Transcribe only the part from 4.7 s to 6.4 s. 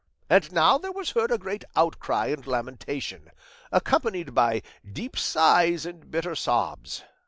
deep sighs and bitter